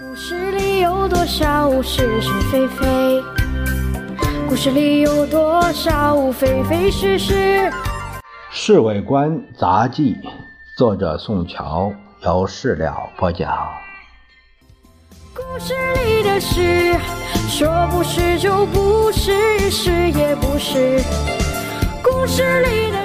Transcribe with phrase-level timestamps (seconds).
[0.00, 3.22] 故事里有多少是是非非？
[4.48, 7.34] 故事里有多少非非是是？
[8.50, 10.14] 《侍卫官杂记》，
[10.78, 11.92] 作者宋乔，
[12.22, 13.68] 由事了播讲。
[15.34, 15.74] 故事
[16.06, 16.98] 里的事，
[17.50, 21.02] 说不是就不是，是也不是。
[22.02, 23.01] 故事里的，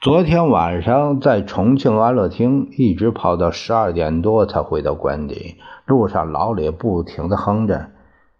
[0.00, 5.56] 昨天晚上在重庆安乐厅，一直跑到十二点多才回到官邸。
[5.86, 7.88] 路上，老李不停的哼着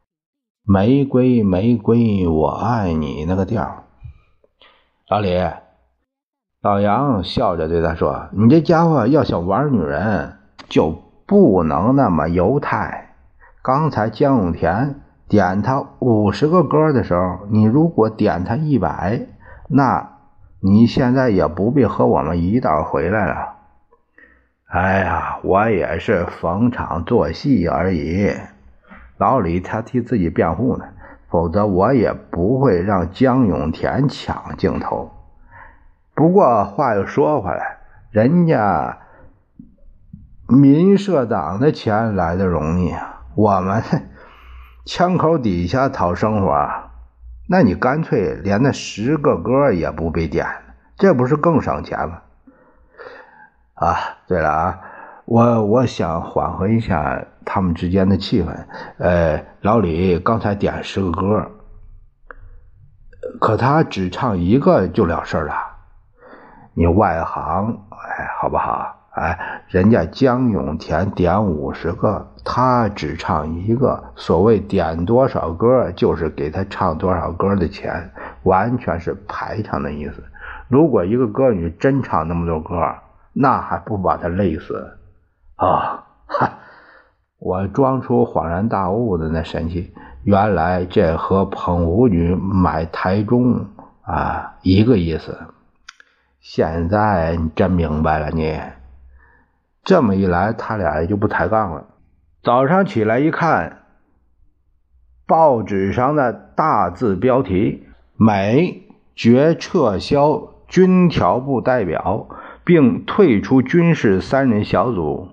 [0.64, 3.86] “玫瑰玫瑰我爱你”那个调。
[5.09, 5.36] 老李，
[6.62, 10.34] 老杨笑着对他说：“你这家伙要想玩女人，
[10.69, 10.95] 就
[11.27, 13.16] 不能那么犹太。
[13.64, 19.27] 刚才江永田点他五十个歌的时候，你如果点他一百，
[19.69, 20.14] 那……”
[20.61, 23.55] 你现在也不必和我们一道回来了。
[24.67, 28.33] 哎呀，我也是逢场作戏而已。
[29.17, 30.84] 老李他替自己辩护呢，
[31.28, 35.11] 否则我也不会让江永田抢镜头。
[36.15, 37.78] 不过话又说回来，
[38.11, 38.98] 人家
[40.48, 43.83] 民社党的钱来的容易啊，我们
[44.84, 46.88] 枪口底下讨生活。
[47.50, 50.46] 那你干脆连那十个歌也不必点，
[50.98, 52.20] 这不是更省钱吗？
[53.72, 53.96] 啊，
[54.27, 54.80] 对了啊，
[55.24, 58.48] 我我想缓和一下他们之间的气氛。
[58.98, 61.50] 呃，老李刚才点十个歌，
[63.41, 65.54] 可他只唱一个就了事了。
[66.74, 68.97] 你外行，哎，好不好？
[69.19, 74.12] 哎，人家江永田点五十个，他只唱一个。
[74.14, 78.10] 所谓点多少歌，就是给他唱多少歌的钱，
[78.44, 80.22] 完全是排场的意思。
[80.69, 82.75] 如果一个歌女真唱那么多歌，
[83.33, 84.98] 那还不把他累死
[85.56, 86.05] 啊？
[86.27, 86.58] 哈！
[87.41, 89.92] 我装出恍然大悟的那神气，
[90.25, 93.66] 原来这和捧舞女买台中
[94.03, 95.38] 啊一个意思。
[96.41, 98.59] 现在你真明白了你。
[99.88, 101.87] 这么一来，他俩也就不抬杠了。
[102.43, 103.84] 早上起来一看，
[105.26, 112.28] 报纸上的大字标题：“美决撤销军调部代表，
[112.65, 115.31] 并退出军事三人小组。”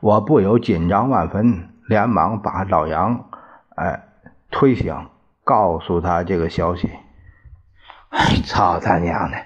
[0.00, 3.26] 我不由紧张万分，连忙把老杨
[3.76, 4.04] 哎
[4.50, 4.96] 推醒，
[5.44, 6.88] 告诉他这个消息。
[8.08, 9.36] 哎，操他娘的！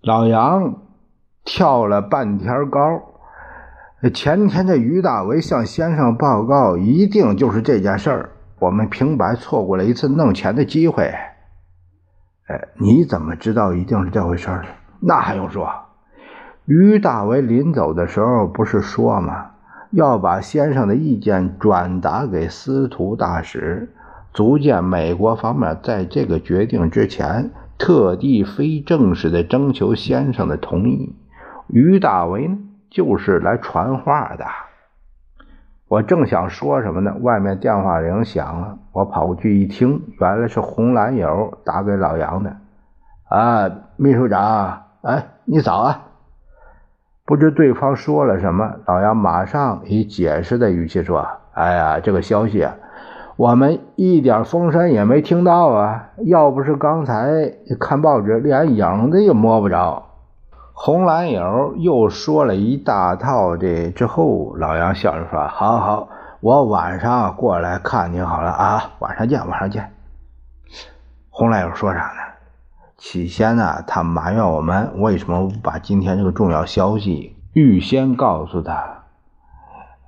[0.00, 0.76] 老杨
[1.44, 3.02] 跳了半天高。
[4.12, 8.30] 前天这于大为向先生报告，一定就是这件事儿。
[8.58, 11.04] 我们平白错过了一次弄钱的机会。
[12.46, 14.66] 哎，你怎么知道一定是这回事儿
[15.00, 15.68] 那还用说？
[16.66, 19.52] 于大为临走的时候不是说吗？
[19.92, 23.94] 要把先生的意见转达给司徒大使。
[24.34, 31.16] 足见美国方面在这个决定之前，特地非正式的征求先生的同意。
[31.68, 32.58] 于大为呢？
[32.90, 34.44] 就是来传话的。
[35.88, 38.78] 我正想说什么呢，外面电话铃响了。
[38.92, 42.56] 我跑过去一听，原来是红蓝友打给老杨的。
[43.28, 46.02] 啊，秘书长，哎，你早啊！
[47.24, 52.74] 不知对方说了什么，老杨马上以解释的语气说：“哎呀，这个消息啊，
[53.36, 56.10] 我们一点风声也没听到啊！
[56.24, 60.02] 要不是刚才看报纸，连影子也摸不着。”
[60.78, 66.08] 红蓝友又说了一大套的之后，老杨笑着说：“好好，
[66.40, 69.90] 我晚上过来看你好了啊，晚上见，晚上见。”
[71.30, 72.22] 红蓝友说啥呢？
[72.98, 79.04] 起先呢，他埋怨我们为什么不把今天这个重要消息预先告诉他。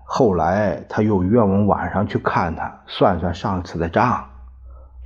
[0.04, 4.26] 后来他又约我们晚上去看他，算算上次的账。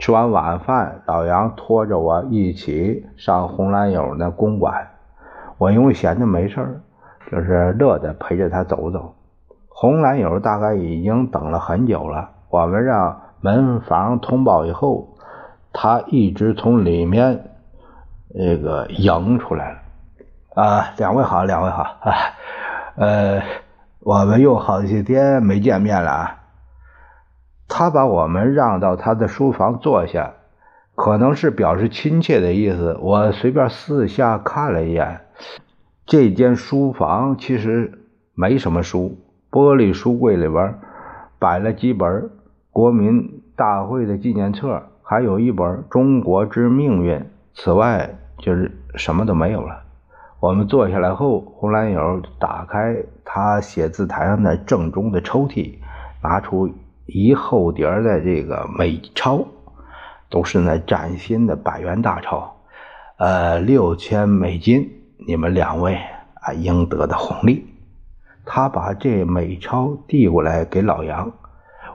[0.01, 4.89] 吃完晚饭，老杨拖着我一起上红蓝友那公馆。
[5.63, 6.81] 我因为闲着没事儿，
[7.31, 9.15] 就是乐得陪着他走走。
[9.69, 12.31] 红蓝友大概已经等了很久了。
[12.51, 15.15] 我们让门房通报以后，
[15.73, 17.45] 他一直从里面
[18.35, 19.79] 那个迎出来了。
[20.61, 22.11] 啊，两位好，两位好啊。
[22.97, 23.43] 呃，
[24.01, 26.39] 我们又好些天没见面了啊。
[27.69, 30.33] 他把我们让到他的书房坐下，
[30.97, 32.99] 可能是表示亲切的意思。
[33.01, 35.21] 我随便四下看了一眼。
[36.07, 39.19] 这间书房其实没什么书，
[39.51, 40.79] 玻璃书柜里边
[41.39, 42.31] 摆了几本
[42.71, 47.17] 国民大会的纪念册，还有一本《中国之命运》。
[47.55, 49.83] 此外就是什么都没有了。
[50.41, 55.75] 我们坐下来后，红蓝友打开他写字台上的正中的抽屉，
[56.23, 56.69] 拿出
[57.07, 59.47] 一厚叠的这个美钞，
[60.31, 62.57] 都是那崭新的百元大钞，
[63.19, 64.91] 呃，六千美金，
[65.27, 66.01] 你们两位
[66.41, 67.67] 啊应得的红利。
[68.45, 71.31] 他把这美钞递过来给老杨，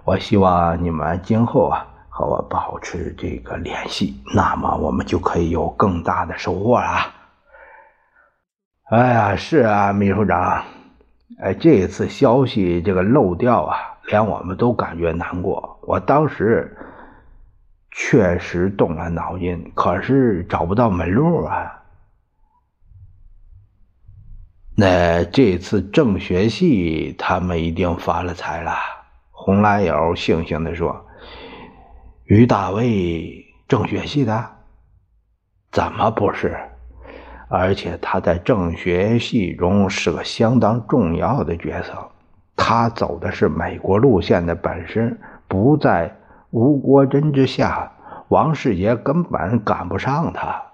[0.05, 7.13] 我希望你们今后啊和我保持这个联系，那么我们就可以有更大的收获了。
[8.89, 10.63] 哎呀，是啊，秘书长，
[11.41, 13.75] 哎，这次消息这个漏掉啊，
[14.05, 15.77] 连我们都感觉难过。
[15.81, 16.77] 我当时
[17.91, 21.73] 确实动了脑筋，可是找不到门路啊。
[24.79, 28.75] 那这次政学系他们一定发了财了。
[29.31, 31.03] 红蓝友悻悻地说
[32.25, 34.45] ：“于大卫，政学系的？
[35.71, 36.55] 怎么不是？”
[37.49, 42.11] 而且他在政学系中是个相当重要的角色，
[42.55, 46.15] 他走的是美国路线的本事不在
[46.51, 47.91] 吴国桢之下，
[48.27, 50.66] 王世杰根本赶不上他。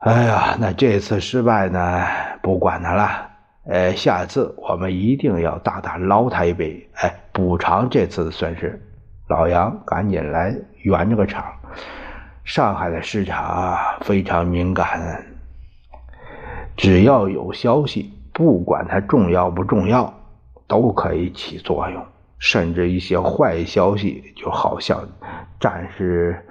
[0.00, 2.06] 哎呀，那这次失败呢，
[2.40, 3.28] 不管他了。
[3.66, 8.80] 呃，下次我们一定要大大捞他一笔，哎，补偿这次的损失。
[9.28, 11.44] 老杨赶紧来圆这个场。
[12.44, 15.22] 上海的市场非常敏感，
[16.78, 20.14] 只要有消息，不管它重要不重要，
[20.66, 22.02] 都可以起作用。
[22.38, 25.06] 甚至一些坏消息，就好像
[25.60, 26.42] 战士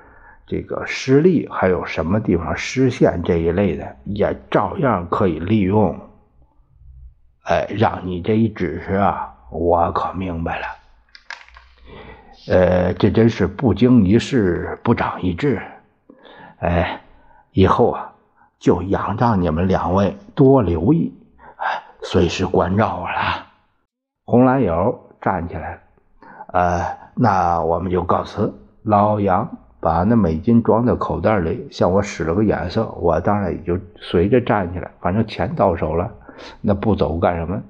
[0.49, 5.95] 这个失利，还有什么地方失陷这一类的，也照样可以利用。
[7.43, 10.65] 哎，让你这一指示啊，我可明白了。
[12.47, 15.61] 呃，这真是不经一事不长一智。
[16.57, 16.99] 哎，
[17.51, 18.11] 以后啊，
[18.57, 21.13] 就仰仗你们两位多留意，
[21.57, 23.45] 哎，随时关照我了。
[24.25, 25.79] 红蓝友站起来，
[26.53, 28.51] 呃，那我们就告辞。
[28.81, 29.47] 老杨
[29.79, 34.91] 把那美金装在口袋里，向我使了个眼色，我当然也就随着站起来。
[34.99, 36.11] 反正钱到手了，
[36.61, 37.61] 那不走干什么？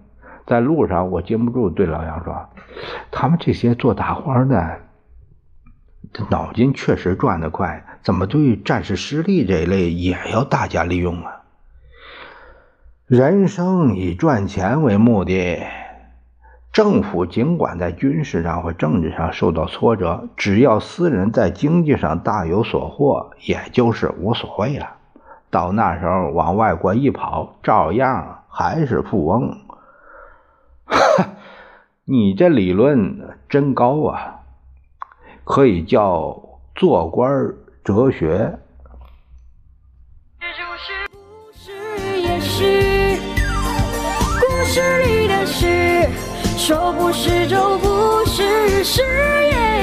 [0.46, 2.50] 在路上，我禁不住对老杨说
[3.12, 4.80] ：“他们这些做大花的。”
[6.12, 11.44] 这脑筋确实转得快，怎么对战士失利这一类也要大家利用啊？
[13.06, 15.60] 人生以赚钱为目的，
[16.72, 24.96] 政府尽管在军事上或政治上受到挫折，只要私人在经济上大有所获，也就是无所谓了。
[25.50, 29.58] 到那时候往外国一跑，照样还是富翁。
[32.06, 34.36] 你这理论真高啊！
[35.44, 36.40] 可以叫
[36.76, 37.30] 做官
[37.84, 38.60] 哲学。
[40.40, 41.18] 这就是不
[41.52, 43.20] 是也是
[44.40, 46.08] 故事里的事，
[46.60, 49.02] 说不是，就不是誓
[49.50, 49.79] 言。